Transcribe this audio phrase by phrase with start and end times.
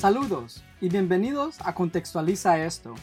[0.00, 2.94] Saludos y bienvenidos a Contextualiza esto,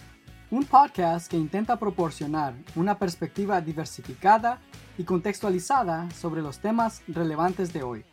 [0.49, 4.59] un podcast que intenta proporcionar una perspectiva diversificada
[4.97, 8.03] y contextualizada sobre los temas relevantes de hoy.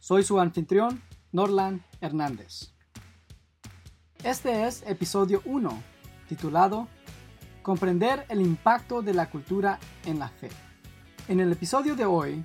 [0.00, 1.00] Soy su anfitrión,
[1.30, 2.72] Norland Hernández.
[4.24, 5.70] Este es episodio 1,
[6.28, 6.88] titulado
[7.62, 10.48] Comprender el impacto de la cultura en la fe.
[11.28, 12.44] En el episodio de hoy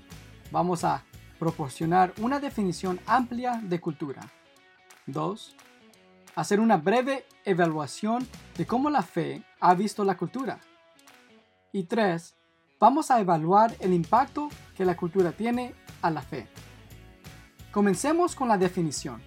[0.51, 1.03] vamos a
[1.39, 4.21] proporcionar una definición amplia de cultura.
[5.07, 5.55] 2
[6.39, 8.25] hacer una breve evaluación
[8.57, 10.59] de cómo la fe ha visto la cultura.
[11.73, 12.33] Y tres,
[12.79, 16.47] vamos a evaluar el impacto que la cultura tiene a la fe.
[17.71, 19.21] Comencemos con la definición.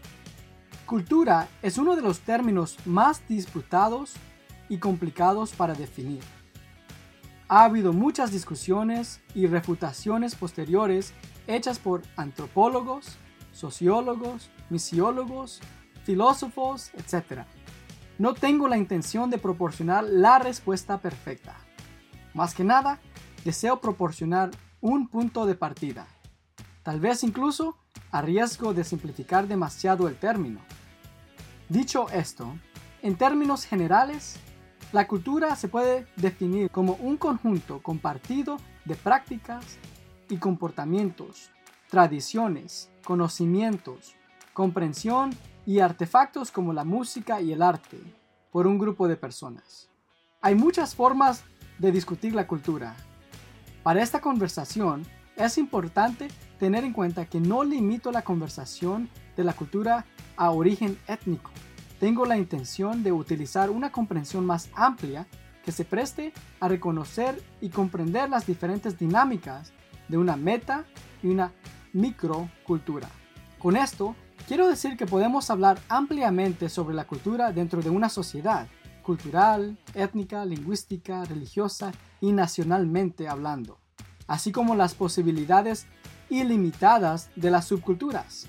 [0.86, 4.14] Cultura es uno de los términos más disputados
[4.70, 6.22] y complicados para definir.
[7.46, 11.12] Ha habido muchas discusiones y refutaciones posteriores
[11.46, 13.18] hechas por antropólogos,
[13.52, 15.60] sociólogos, misiólogos,
[16.04, 17.42] filósofos, etc.
[18.18, 21.56] No tengo la intención de proporcionar la respuesta perfecta.
[22.34, 23.00] Más que nada,
[23.44, 26.06] deseo proporcionar un punto de partida.
[26.82, 27.76] Tal vez incluso
[28.10, 30.60] a riesgo de simplificar demasiado el término.
[31.68, 32.54] Dicho esto,
[33.02, 34.36] en términos generales,
[34.92, 39.78] la cultura se puede definir como un conjunto compartido de prácticas
[40.28, 41.50] y comportamientos,
[41.88, 44.14] tradiciones, conocimientos,
[44.52, 45.30] comprensión
[45.66, 47.98] y artefactos como la música y el arte
[48.50, 49.88] por un grupo de personas.
[50.40, 51.44] Hay muchas formas
[51.78, 52.94] de discutir la cultura.
[53.82, 59.54] Para esta conversación es importante tener en cuenta que no limito la conversación de la
[59.54, 60.04] cultura
[60.36, 61.50] a origen étnico.
[61.98, 65.26] Tengo la intención de utilizar una comprensión más amplia
[65.64, 69.72] que se preste a reconocer y comprender las diferentes dinámicas
[70.08, 70.84] de una meta
[71.22, 71.52] y una
[71.92, 73.08] microcultura.
[73.58, 74.16] Con esto
[74.48, 78.66] Quiero decir que podemos hablar ampliamente sobre la cultura dentro de una sociedad,
[79.02, 83.78] cultural, étnica, lingüística, religiosa y nacionalmente hablando,
[84.26, 85.86] así como las posibilidades
[86.28, 88.48] ilimitadas de las subculturas.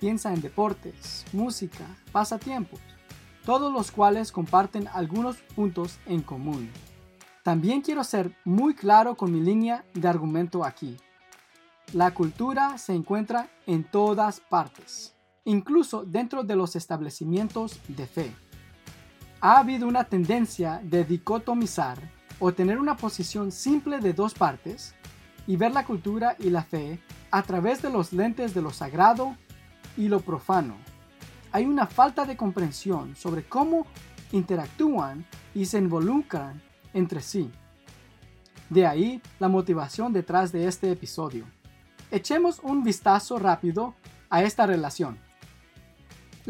[0.00, 2.80] Piensa en deportes, música, pasatiempos,
[3.46, 6.68] todos los cuales comparten algunos puntos en común.
[7.44, 10.96] También quiero ser muy claro con mi línea de argumento aquí.
[11.92, 15.14] La cultura se encuentra en todas partes
[15.44, 18.34] incluso dentro de los establecimientos de fe.
[19.40, 21.98] Ha habido una tendencia de dicotomizar
[22.38, 24.94] o tener una posición simple de dos partes
[25.46, 29.36] y ver la cultura y la fe a través de los lentes de lo sagrado
[29.96, 30.76] y lo profano.
[31.52, 33.86] Hay una falta de comprensión sobre cómo
[34.32, 35.24] interactúan
[35.54, 36.62] y se involucran
[36.92, 37.50] entre sí.
[38.68, 41.46] De ahí la motivación detrás de este episodio.
[42.10, 43.94] Echemos un vistazo rápido
[44.28, 45.18] a esta relación.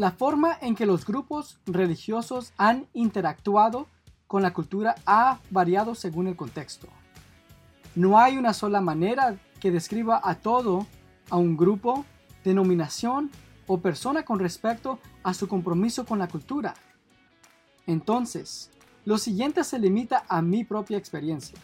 [0.01, 3.85] La forma en que los grupos religiosos han interactuado
[4.25, 6.87] con la cultura ha variado según el contexto.
[7.93, 10.87] No hay una sola manera que describa a todo
[11.29, 12.03] a un grupo,
[12.43, 13.29] denominación
[13.67, 16.73] o persona con respecto a su compromiso con la cultura.
[17.85, 18.71] Entonces,
[19.05, 21.59] lo siguiente se limita a mi propia experiencia.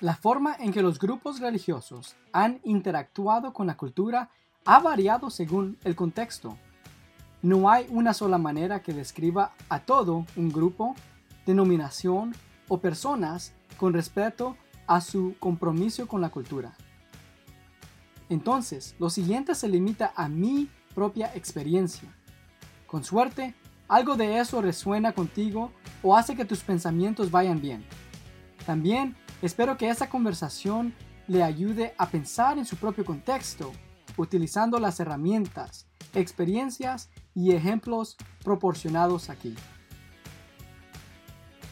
[0.00, 4.30] La forma en que los grupos religiosos han interactuado con la cultura
[4.64, 6.56] ha variado según el contexto.
[7.42, 10.94] No hay una sola manera que describa a todo un grupo,
[11.44, 12.34] denominación
[12.68, 16.74] o personas con respecto a su compromiso con la cultura.
[18.28, 22.08] Entonces, lo siguiente se limita a mi propia experiencia.
[22.86, 23.54] Con suerte,
[23.88, 25.70] algo de eso resuena contigo
[26.02, 27.84] o hace que tus pensamientos vayan bien.
[28.64, 30.92] También espero que esta conversación
[31.28, 33.72] le ayude a pensar en su propio contexto,
[34.16, 39.54] utilizando las herramientas, experiencias y ejemplos proporcionados aquí.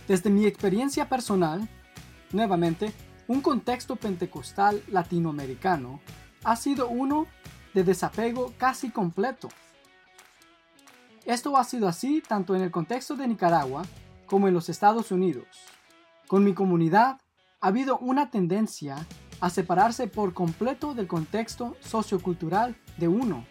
[0.06, 1.68] Desde mi experiencia personal,
[2.32, 2.92] nuevamente,
[3.26, 6.00] un contexto pentecostal latinoamericano
[6.44, 7.26] ha sido uno
[7.72, 9.48] de desapego casi completo.
[11.24, 13.82] Esto ha sido así tanto en el contexto de Nicaragua
[14.26, 15.46] como en los Estados Unidos.
[16.28, 17.18] Con mi comunidad
[17.60, 19.06] ha habido una tendencia
[19.40, 23.46] a separarse por completo del contexto sociocultural de uno.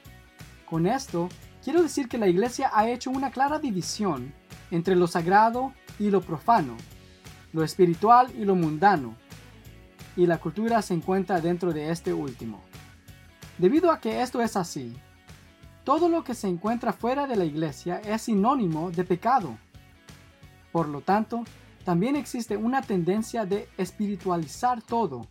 [0.74, 1.30] Con esto
[1.64, 4.34] Quiero decir que la iglesia ha hecho una clara división
[4.72, 6.76] entre lo sagrado y lo profano,
[7.52, 9.16] lo espiritual y lo mundano,
[10.16, 12.60] y la cultura se encuentra dentro de este último.
[13.60, 14.98] Debido a que esto es así,
[15.84, 19.56] todo lo que se encuentra fuera de la iglesia es sinónimo de pecado.
[20.72, 21.44] Por lo tanto,
[21.86, 25.28] también existe una tendencia de espiritualizar todo,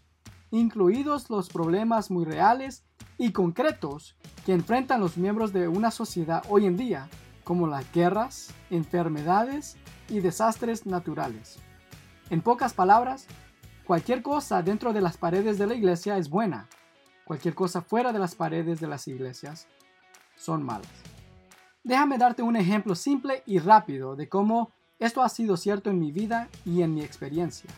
[0.52, 2.84] incluidos los problemas muy reales
[3.18, 4.16] y concretos
[4.46, 7.08] que enfrentan los miembros de una sociedad hoy en día,
[7.42, 9.76] como las guerras, enfermedades
[10.08, 11.58] y desastres naturales.
[12.30, 13.26] En pocas palabras,
[13.84, 16.68] cualquier cosa dentro de las paredes de la iglesia es buena,
[17.24, 19.66] cualquier cosa fuera de las paredes de las iglesias
[20.36, 20.90] son malas.
[21.82, 26.12] Déjame darte un ejemplo simple y rápido de cómo esto ha sido cierto en mi
[26.12, 27.70] vida y en mi experiencia.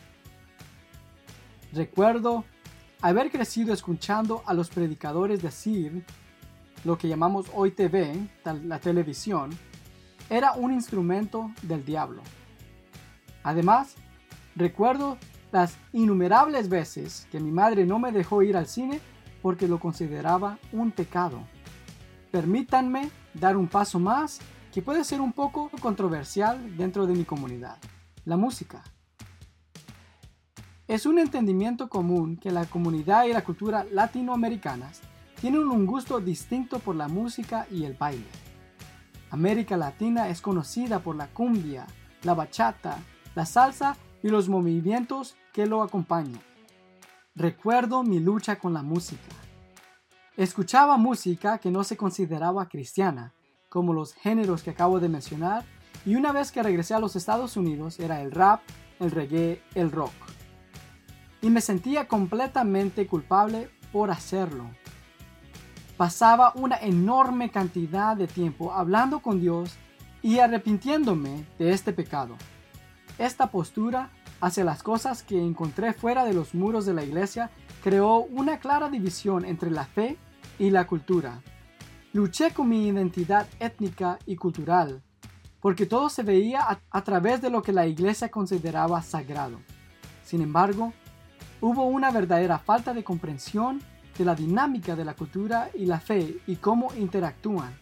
[1.73, 2.45] Recuerdo
[3.05, 6.07] haber crecido escuchando a los predicadores decir
[6.85, 8.17] lo que llamamos hoy TV,
[8.65, 9.51] la televisión,
[10.31, 12.23] era un instrumento del diablo.
[13.43, 13.97] Además,
[14.57, 15.19] recuerdo
[15.53, 19.03] las innumerables veces que mi madre no me dejó ir al cine
[19.43, 21.43] porque lo consideraba un pecado.
[22.31, 24.41] Permítanme dar un paso más
[24.73, 27.77] que puede ser un poco controversial dentro de mi comunidad,
[28.25, 28.83] la música.
[30.87, 35.01] Es un entendimiento común que la comunidad y la cultura latinoamericanas
[35.41, 38.29] tienen un gusto distinto por la música y el baile.
[39.31, 41.87] América Latina es conocida por la cumbia,
[42.23, 42.99] la bachata,
[43.35, 46.41] la salsa y los movimientos que lo acompañan.
[47.35, 49.35] Recuerdo mi lucha con la música.
[50.37, 53.33] Escuchaba música que no se consideraba cristiana,
[53.71, 55.65] como los géneros que acabo de mencionar,
[56.05, 58.61] y una vez que regresé a los Estados Unidos era el rap,
[59.01, 60.34] el reggae, el rock
[61.45, 64.65] y me sentía completamente culpable por hacerlo.
[65.99, 69.77] Pasaba una enorme cantidad de tiempo hablando con Dios
[70.23, 72.35] y arrepintiéndome de este pecado.
[73.19, 74.09] Esta postura
[74.41, 77.51] hacia las cosas que encontré fuera de los muros de la iglesia
[77.83, 80.17] creó una clara división entre la fe
[80.59, 81.43] y la cultura.
[82.15, 85.03] Luché con mi identidad étnica y cultural,
[85.61, 89.61] porque todo se veía a, través de lo que la iglesia consideraba sagrado.
[90.25, 90.95] Sin embargo,
[91.65, 93.81] hubo una verdadera falta de comprensión
[94.19, 97.75] de la dinámica de la cultura y la fe y cómo interactúan.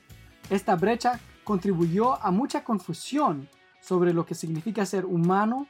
[0.51, 3.49] Esta brecha contribuyó a mucha confusión
[3.81, 5.67] sobre lo que significa ser humano,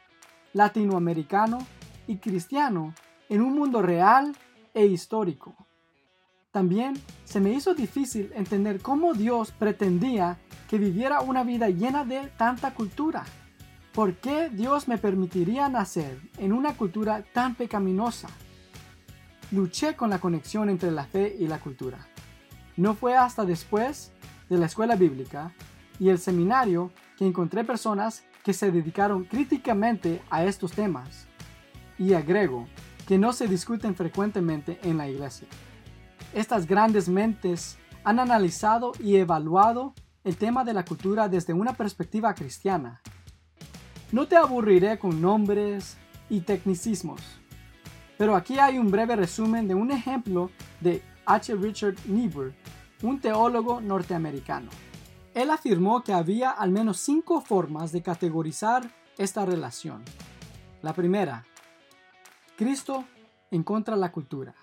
[0.52, 1.58] latinoamericano
[2.06, 2.92] y cristiano
[3.30, 4.36] en un mundo real
[4.74, 5.54] e histórico.
[6.50, 10.38] También se me hizo difícil entender cómo Dios pretendía
[10.68, 13.24] que viviera una vida llena de tanta cultura.
[13.92, 18.28] ¿Por qué Dios me permitiría nacer en una cultura tan pecaminosa?
[19.50, 22.08] Luché con la conexión entre la fe y la cultura.
[22.78, 24.10] No fue hasta después
[24.48, 25.52] de la escuela bíblica
[25.98, 31.26] y el seminario que encontré personas que se dedicaron críticamente a estos temas.
[31.98, 32.68] Y agrego
[33.06, 35.48] que no se discuten frecuentemente en la iglesia.
[36.32, 39.92] Estas grandes mentes han analizado y evaluado
[40.24, 43.02] el tema de la cultura desde una perspectiva cristiana
[44.12, 45.96] no te aburriré con nombres
[46.28, 47.20] y tecnicismos,
[48.18, 50.50] pero aquí hay un breve resumen de un ejemplo
[50.80, 51.54] de H.
[51.56, 52.52] Richard Niebuhr,
[53.02, 54.70] un teólogo norteamericano.
[55.34, 60.02] Él afirmó que había al menos cinco formas de categorizar esta relación.
[60.82, 61.46] La primera,
[62.56, 63.04] Cristo
[63.50, 64.54] en contra de la cultura.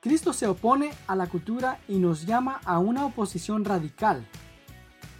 [0.00, 4.26] Cristo se opone a la cultura y nos llama a una oposición radical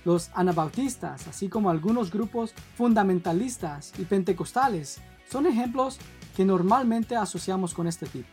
[0.07, 5.99] los anabautistas, así como algunos grupos fundamentalistas y pentecostales, son ejemplos
[6.37, 8.29] que normalmente asociamos con este tipo.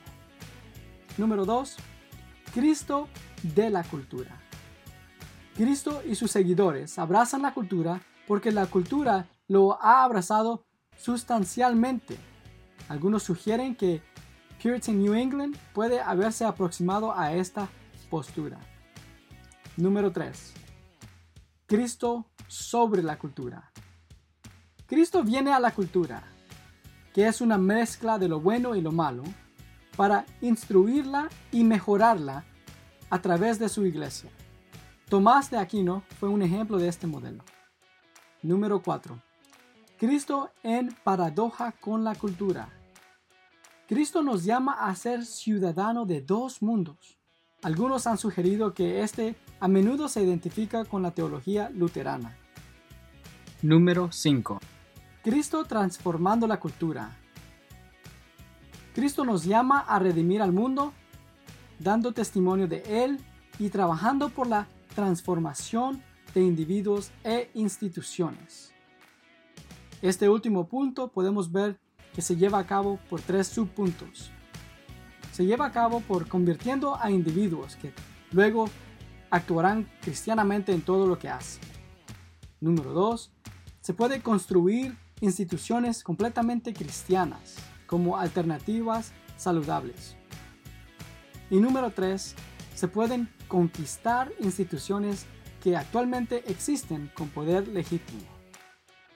[1.18, 1.78] Número 2.
[2.54, 3.08] Cristo
[3.42, 4.40] de la cultura.
[5.56, 10.66] Cristo y sus seguidores abrazan la cultura porque la cultura lo ha abrazado
[10.96, 12.18] sustancialmente.
[12.88, 14.04] Algunos sugieren que
[14.62, 17.68] Puritan New England puede haberse aproximado a esta
[18.12, 18.60] postura.
[19.76, 20.63] Número 3.
[21.74, 23.72] Cristo sobre la cultura.
[24.86, 26.22] Cristo viene a la cultura,
[27.12, 29.24] que es una mezcla de lo bueno y lo malo,
[29.98, 32.46] para instruirla y mejorarla
[33.10, 34.30] a través de su iglesia.
[35.10, 37.44] Tomás de Aquino fue un ejemplo de este modelo.
[38.44, 39.20] Número 4.
[39.98, 42.70] Cristo en paradoja con la cultura.
[43.88, 47.18] Cristo nos llama a ser ciudadano de dos mundos.
[47.64, 52.36] Algunos han sugerido que este a menudo se identifica con la teología luterana.
[53.62, 54.60] Número 5.
[55.24, 57.16] Cristo transformando la cultura.
[58.94, 60.92] Cristo nos llama a redimir al mundo,
[61.80, 63.22] dando testimonio de Él
[63.58, 66.04] y trabajando por la transformación
[66.36, 68.74] de individuos e instituciones.
[70.02, 71.80] Este último punto podemos ver
[72.14, 74.30] que se lleva a cabo por tres subpuntos.
[75.32, 77.94] Se lleva a cabo por convirtiendo a individuos que
[78.34, 78.70] luego
[79.34, 81.64] actuarán cristianamente en todo lo que hacen.
[82.62, 83.32] Número 2.
[83.82, 87.56] Se puede construir instituciones completamente cristianas
[87.88, 90.16] como alternativas saludables.
[91.50, 92.36] Y número 3.
[92.76, 95.26] Se pueden conquistar instituciones
[95.64, 98.22] que actualmente existen con poder legítimo.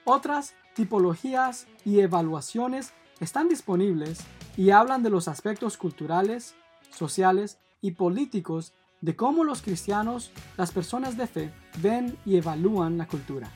[0.02, 4.18] Otras tipologías y evaluaciones están disponibles
[4.56, 6.56] y hablan de los aspectos culturales,
[6.90, 13.06] sociales y políticos de cómo los cristianos, las personas de fe, ven y evalúan la
[13.06, 13.50] cultura.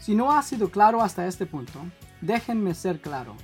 [0.00, 1.80] Si no ha sido claro hasta este punto,
[2.20, 3.36] déjenme ser claro.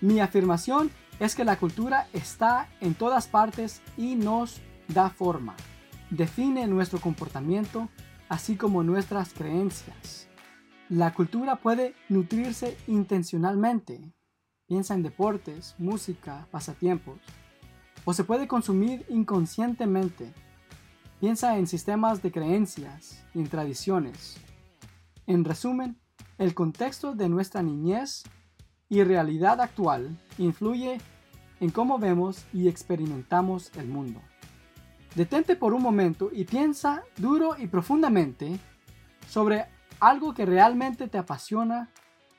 [0.00, 5.54] Mi afirmación es que la cultura está en todas partes y nos da forma,
[6.10, 7.88] define nuestro comportamiento,
[8.28, 10.28] así como nuestras creencias.
[10.88, 14.12] La cultura puede nutrirse intencionalmente.
[14.66, 17.20] Piensa en deportes, música, pasatiempos.
[18.04, 20.32] O se puede consumir inconscientemente.
[21.20, 24.38] Piensa en sistemas de creencias y en tradiciones.
[25.26, 25.98] En resumen,
[26.38, 28.24] el contexto de nuestra niñez
[28.88, 30.98] y realidad actual influye
[31.60, 34.20] en cómo vemos y experimentamos el mundo.
[35.14, 38.58] Detente por un momento y piensa duro y profundamente
[39.28, 39.66] sobre
[40.00, 41.90] algo que realmente te apasiona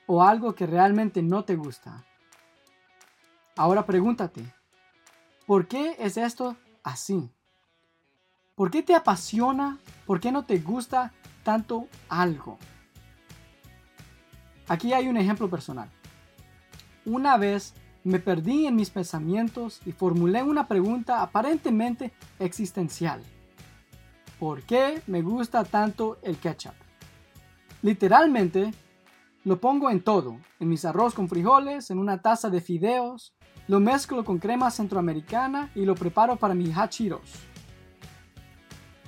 [0.06, 2.04] o algo que realmente no te gusta.
[3.56, 4.42] Ahora pregúntate,
[5.46, 7.30] ¿por qué es esto así?
[8.54, 9.78] ¿Por qué te apasiona?
[10.06, 12.58] ¿Por qué no te gusta tanto algo?
[14.68, 15.90] Aquí hay un ejemplo personal.
[17.04, 23.22] Una vez me perdí en mis pensamientos y formulé una pregunta aparentemente existencial.
[24.38, 26.74] ¿Por qué me gusta tanto el ketchup?
[27.82, 28.72] Literalmente,
[29.44, 33.34] lo pongo en todo, en mis arroz con frijoles, en una taza de fideos,
[33.72, 37.22] lo mezclo con crema centroamericana y lo preparo para mis hachiros.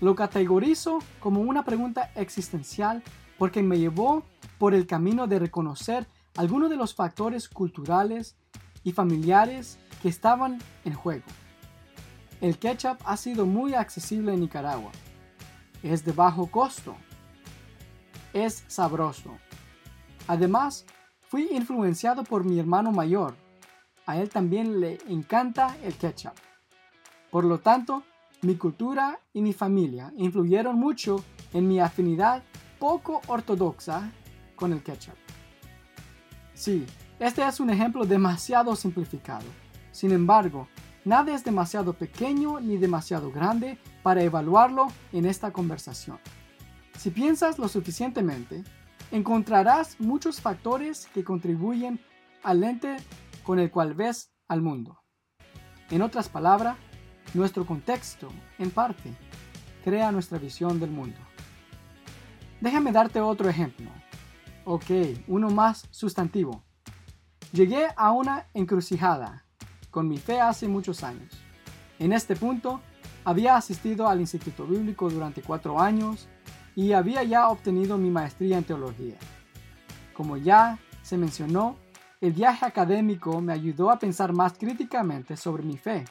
[0.00, 3.02] Lo categorizo como una pregunta existencial
[3.36, 4.22] porque me llevó
[4.56, 6.06] por el camino de reconocer
[6.38, 8.38] algunos de los factores culturales
[8.84, 11.26] y familiares que estaban en juego.
[12.40, 14.92] El ketchup ha sido muy accesible en Nicaragua.
[15.82, 16.96] Es de bajo costo.
[18.32, 19.36] Es sabroso.
[20.26, 20.86] Además,
[21.20, 23.43] fui influenciado por mi hermano mayor.
[24.06, 26.34] A él también le encanta el ketchup.
[27.30, 28.02] Por lo tanto,
[28.42, 32.42] mi cultura y mi familia influyeron mucho en mi afinidad
[32.78, 34.10] poco ortodoxa
[34.56, 35.14] con el ketchup.
[36.52, 36.84] Sí,
[37.18, 39.46] este es un ejemplo demasiado simplificado.
[39.90, 40.68] Sin embargo,
[41.04, 46.18] nada es demasiado pequeño ni demasiado grande para evaluarlo en esta conversación.
[46.98, 48.62] Si piensas lo suficientemente,
[49.10, 52.00] encontrarás muchos factores que contribuyen
[52.42, 52.96] al lente
[53.44, 54.98] con el cual ves al mundo.
[55.90, 56.76] En otras palabras,
[57.34, 59.14] nuestro contexto, en parte,
[59.84, 61.18] crea nuestra visión del mundo.
[62.60, 63.90] Déjame darte otro ejemplo.
[64.64, 64.90] Ok,
[65.28, 66.64] uno más sustantivo.
[67.52, 69.44] Llegué a una encrucijada
[69.90, 71.32] con mi fe hace muchos años.
[71.98, 72.80] En este punto,
[73.24, 76.28] había asistido al Instituto Bíblico durante cuatro años
[76.74, 79.16] y había ya obtenido mi maestría en teología.
[80.14, 81.76] Como ya se mencionó,
[82.24, 86.06] el viaje académico me ayudó a pensar más críticamente sobre mi fe.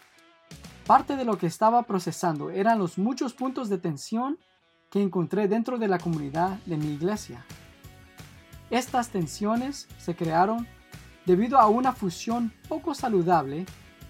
[0.85, 4.37] Parte de lo que estaba procesando eran los muchos puntos de tensión
[4.91, 7.43] que encontré dentro de la comunidad de mi iglesia.
[8.69, 10.67] Estas tensiones se crearon
[11.25, 13.65] debido a una fusión poco saludable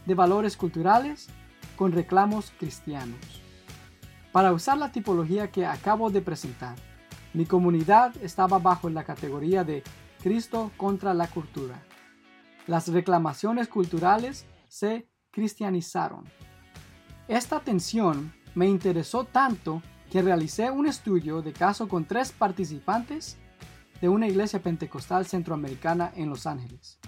[0.05, 1.29] de valores culturales
[1.77, 3.41] con reclamos cristianos.
[4.33, 6.75] Para usar la tipología que acabo de presentar,
[7.33, 9.83] mi comunidad estaba bajo la categoría de
[10.21, 11.81] Cristo contra la cultura.
[12.67, 16.23] Las reclamaciones culturales se cristianizaron.
[17.27, 23.37] Esta tensión me interesó tanto que realicé un estudio de caso con tres participantes
[23.99, 26.99] de una iglesia pentecostal centroamericana en Los Ángeles.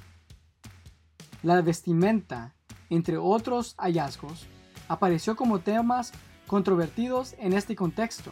[1.44, 2.56] La vestimenta,
[2.90, 4.48] entre otros hallazgos,
[4.88, 6.12] apareció como temas
[6.48, 8.32] controvertidos en este contexto.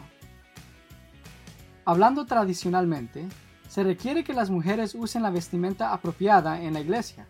[1.84, 3.28] Hablando tradicionalmente,
[3.74, 7.26] se requiere que las mujeres usen la vestimenta apropiada en la iglesia.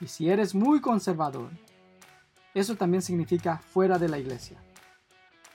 [0.00, 1.50] Y si eres muy conservador,
[2.54, 4.56] eso también significa fuera de la iglesia.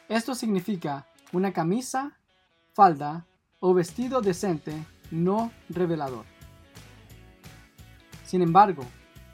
[0.08, 2.20] Esto significa una camisa,
[2.74, 3.26] falda
[3.60, 4.76] o vestido decente
[5.10, 6.26] no revelador.
[8.26, 8.84] Sin embargo,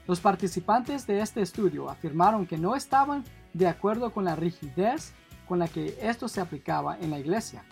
[0.06, 5.12] los participantes de este estudio afirmaron que no estaban de acuerdo con la rigidez
[5.46, 7.62] con la que esto se aplicaba en la iglesia.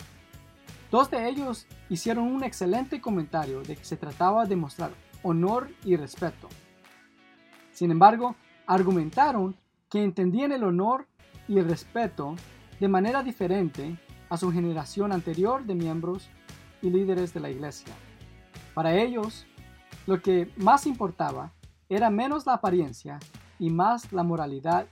[0.91, 4.91] Dos de ellos hicieron un excelente comentario de que se trataba de mostrar
[5.23, 6.49] honor y respeto.
[7.73, 8.35] Sin embargo,
[8.67, 9.57] argumentaron
[9.89, 11.07] que entendían el honor
[11.47, 12.35] y el respeto
[12.81, 16.29] de manera diferente a su generación anterior de miembros
[16.83, 17.93] y líderes de la iglesia.
[18.75, 19.47] Para ellos,
[20.07, 21.53] lo que más importaba
[21.89, 23.19] era menos la apariencia
[23.59, 24.87] y más la moralidad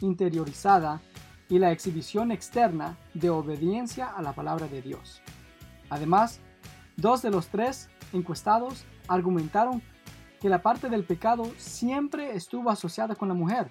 [0.00, 1.00] interiorizada
[1.48, 5.22] y la exhibición externa de obediencia a la palabra de Dios.
[5.90, 6.40] Además,
[6.96, 9.82] dos de los tres encuestados argumentaron
[10.40, 13.68] que la parte del pecado siempre estuvo asociada con la mujer,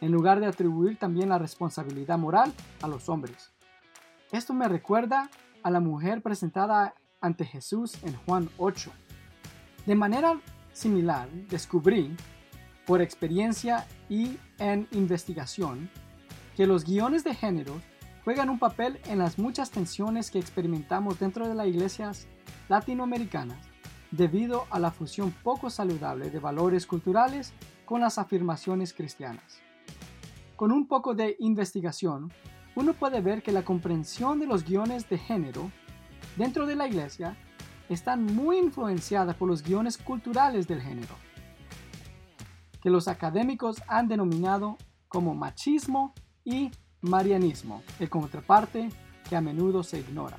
[0.00, 2.52] en lugar de atribuir también la responsabilidad moral
[2.82, 3.52] a los hombres.
[4.32, 5.30] Esto me recuerda
[5.62, 8.92] a la mujer presentada ante Jesús en Juan 8.
[9.86, 10.38] De manera
[10.72, 12.14] similar, descubrí,
[12.86, 15.88] por experiencia y en investigación,
[16.56, 17.80] que los guiones de género
[18.24, 22.26] juegan un papel en las muchas tensiones que experimentamos dentro de las iglesias
[22.68, 23.58] latinoamericanas
[24.10, 27.52] debido a la fusión poco saludable de valores culturales
[27.84, 29.60] con las afirmaciones cristianas.
[30.56, 32.32] Con un poco de investigación,
[32.76, 35.70] uno puede ver que la comprensión de los guiones de género
[36.36, 37.36] dentro de la iglesia
[37.88, 41.14] están muy influenciadas por los guiones culturales del género,
[42.80, 46.14] que los académicos han denominado como machismo
[46.44, 46.70] y
[47.00, 48.88] marianismo, el contraparte
[49.28, 50.38] que a menudo se ignora.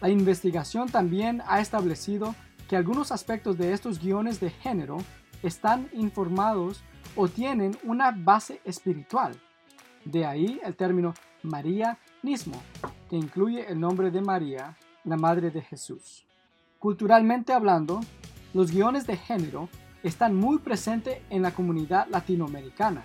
[0.00, 2.34] La investigación también ha establecido
[2.68, 4.98] que algunos aspectos de estos guiones de género
[5.42, 6.82] están informados
[7.16, 9.38] o tienen una base espiritual.
[10.04, 12.60] De ahí el término marianismo,
[13.08, 16.24] que incluye el nombre de María, la madre de Jesús.
[16.78, 18.00] Culturalmente hablando,
[18.54, 19.68] los guiones de género
[20.02, 23.04] están muy presentes en la comunidad latinoamericana,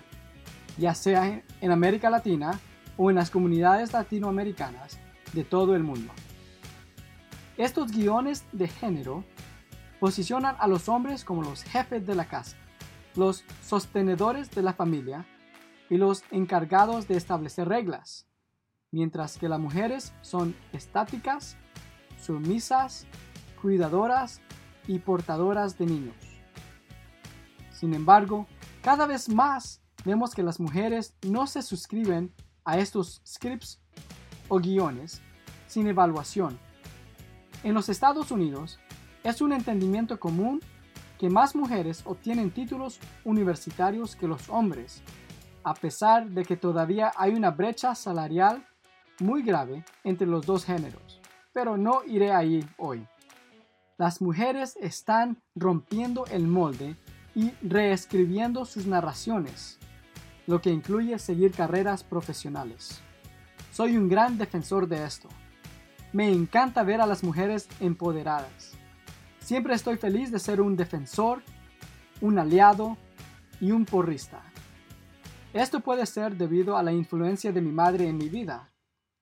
[0.78, 2.58] ya sea en América Latina
[2.96, 4.98] o en las comunidades latinoamericanas
[5.32, 6.12] de todo el mundo.
[7.56, 9.24] Estos guiones de género
[10.00, 12.56] posicionan a los hombres como los jefes de la casa,
[13.16, 15.26] los sostenedores de la familia
[15.90, 18.26] y los encargados de establecer reglas,
[18.92, 21.56] mientras que las mujeres son estáticas,
[22.20, 23.06] sumisas,
[23.60, 24.40] cuidadoras
[24.86, 26.16] y portadoras de niños.
[27.72, 28.46] Sin embargo,
[28.82, 32.32] cada vez más vemos que las mujeres no se suscriben
[32.64, 33.78] a estos scripts
[34.48, 35.20] o guiones
[35.66, 36.58] sin evaluación.
[37.62, 38.80] En los Estados Unidos
[39.22, 40.60] es un entendimiento común
[41.18, 45.02] que más mujeres obtienen títulos universitarios que los hombres,
[45.62, 48.66] a pesar de que todavía hay una brecha salarial
[49.20, 51.20] muy grave entre los dos géneros.
[51.52, 53.06] Pero no iré ahí hoy.
[53.98, 56.96] Las mujeres están rompiendo el molde
[57.34, 59.77] y reescribiendo sus narraciones,
[60.48, 63.02] lo que incluye seguir carreras profesionales.
[63.70, 65.28] Soy un gran defensor de esto.
[66.14, 68.72] Me encanta ver a las mujeres empoderadas.
[69.40, 71.42] Siempre estoy feliz de ser un defensor,
[72.22, 72.96] un aliado
[73.60, 74.42] y un porrista.
[75.52, 78.72] Esto puede ser debido a la influencia de mi madre en mi vida.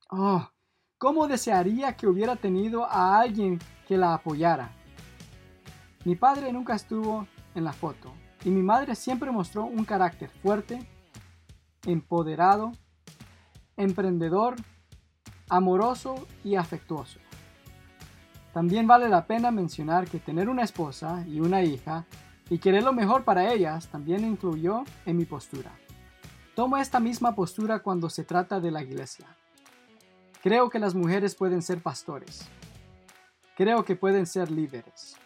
[0.09, 0.49] Oh,
[0.97, 3.59] cómo desearía que hubiera tenido a alguien
[3.89, 4.71] que la apoyara.
[6.05, 10.87] Mi padre nunca estuvo en la foto y mi madre siempre mostró un carácter fuerte,
[11.87, 12.73] empoderado,
[13.77, 14.57] emprendedor,
[15.49, 17.19] amoroso y afectuoso.
[18.53, 22.07] También vale la pena mencionar que tener una esposa y una hija
[22.49, 25.73] y querer lo mejor para ellas también influyó en mi postura.
[26.55, 29.27] Tomo esta misma postura cuando se trata de la iglesia.
[30.43, 32.49] Creo que las mujeres pueden ser pastores.
[33.57, 35.17] Creo que pueden ser líderes.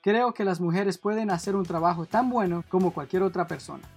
[0.00, 3.88] Creo que las mujeres pueden hacer un trabajo tan bueno como cualquier otra persona.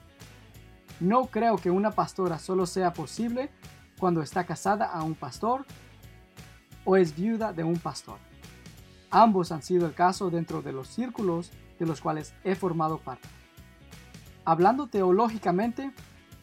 [0.99, 3.49] No creo que una pastora solo sea posible
[3.99, 5.65] cuando está casada a un pastor
[6.85, 8.19] o es viuda de un pastor.
[9.09, 13.27] Ambos han sido el caso dentro de los círculos de los cuales he formado parte.
[14.45, 15.93] Hablando teológicamente,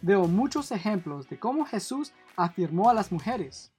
[0.02, 3.72] veo muchos ejemplos de cómo Jesús afirmó a las mujeres.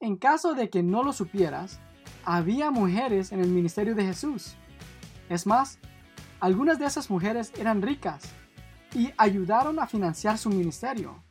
[0.00, 1.78] En caso de que no lo supieras,
[2.24, 4.56] había mujeres en el ministerio de Jesús.
[5.28, 5.78] Es más,
[6.40, 8.32] algunas de esas mujeres eran ricas
[8.94, 11.22] y ayudaron a financiar su ministerio.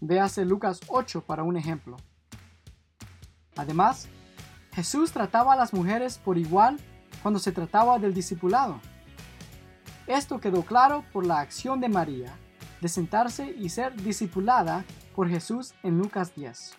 [0.00, 1.96] Véase Lucas 8 para un ejemplo.
[3.56, 4.08] Además,
[4.72, 6.78] Jesús trataba a las mujeres por igual
[7.22, 8.80] cuando se trataba del discipulado.
[10.06, 12.36] Esto quedó claro por la acción de María
[12.80, 16.74] de sentarse y ser discipulada por Jesús en Lucas 10.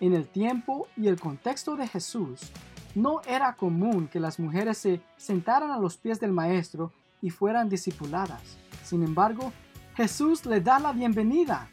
[0.00, 2.52] En el tiempo y el contexto de Jesús,
[2.94, 7.68] no era común que las mujeres se sentaran a los pies del Maestro y fueran
[7.68, 8.58] discipuladas.
[8.84, 9.52] Sin embargo,
[9.96, 11.70] Jesús le da la bienvenida.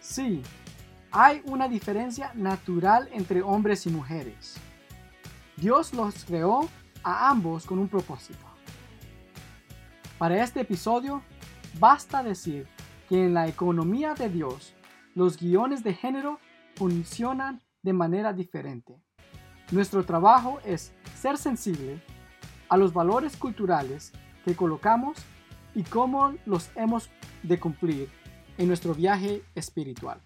[0.00, 0.42] Sí,
[1.10, 4.56] hay una diferencia natural entre hombres y mujeres.
[5.56, 6.68] Dios los creó
[7.02, 8.44] a ambos con un propósito.
[10.18, 11.22] Para este episodio,
[11.78, 12.66] basta decir
[13.08, 14.74] que en la economía de Dios,
[15.14, 16.40] los guiones de género
[16.74, 18.98] funcionan de manera diferente.
[19.70, 22.02] Nuestro trabajo es ser sensible
[22.70, 24.12] a los valores culturales
[24.44, 25.18] que colocamos
[25.76, 27.10] y cómo los hemos
[27.42, 28.08] de cumplir
[28.56, 30.22] en nuestro viaje espiritual.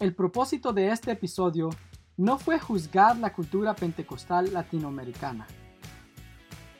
[0.00, 1.68] El propósito de este episodio
[2.16, 5.46] no fue juzgar la cultura pentecostal latinoamericana.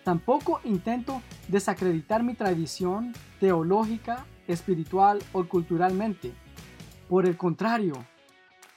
[0.05, 6.33] Tampoco intento desacreditar mi tradición teológica, espiritual o culturalmente.
[7.11, 7.93] Por el contrario,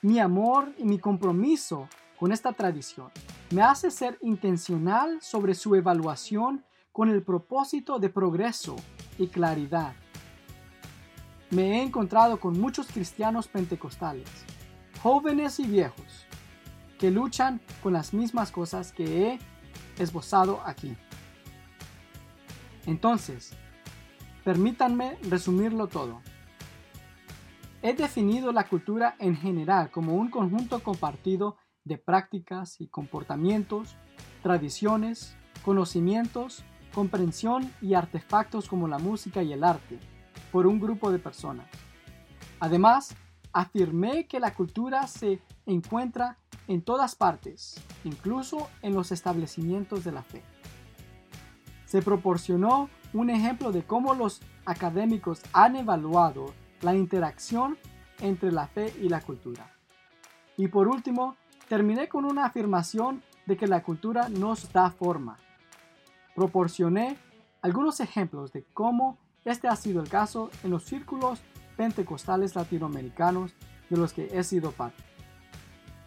[0.02, 1.88] mi amor y mi compromiso
[2.20, 3.12] con esta tradición
[3.52, 8.76] me hace ser intencional sobre su evaluación con el propósito de progreso
[9.18, 9.94] y claridad.
[11.50, 14.30] Me he encontrado con muchos cristianos pentecostales,
[15.02, 16.26] jóvenes y viejos,
[16.98, 19.40] que luchan con las mismas cosas que he
[19.98, 20.96] esbozado aquí.
[22.86, 23.54] Entonces,
[24.44, 26.22] permítanme resumirlo todo.
[27.82, 33.96] He definido la cultura en general como un conjunto compartido de prácticas y comportamientos,
[34.44, 40.00] tradiciones, conocimientos, comprensión y artefactos como la música y el arte,
[40.52, 41.68] por un grupo de personas.
[42.60, 43.16] Además,
[43.54, 50.24] afirmé que la cultura se encuentra en todas partes, incluso en los establecimientos de la
[50.24, 50.44] fe.
[51.86, 57.78] Se proporcionó un ejemplo de cómo los académicos han evaluado la interacción
[58.20, 59.76] entre la fe y la cultura.
[60.58, 61.36] Y por último,
[61.68, 65.38] terminé con una afirmación de que la cultura nos da forma.
[66.36, 67.18] Proporcioné
[67.62, 71.42] algunos ejemplos de cómo este ha sido el caso en los círculos
[71.78, 73.54] pentecostales latinoamericanos
[73.90, 75.04] de los que he sido parte.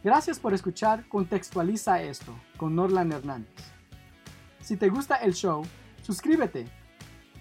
[0.02, 3.54] Gracias por escuchar Contextualiza esto con Norlan Hernández.
[4.60, 5.62] Si te gusta el show,
[6.02, 6.66] suscríbete.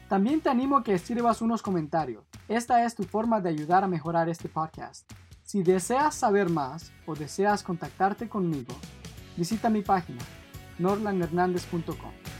[0.10, 2.24] También te animo a que escribas unos comentarios.
[2.48, 5.10] Esta es tu forma de ayudar a mejorar este podcast.
[5.44, 8.74] Si deseas saber más o deseas contactarte conmigo,
[9.38, 10.22] visita mi página
[10.80, 12.33] norlanhernandez.com.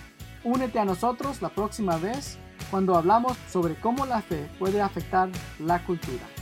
[0.44, 2.38] Únete a nosotros la próxima vez
[2.70, 5.30] cuando hablamos sobre cómo la fe puede afectar
[5.60, 6.33] la cultura.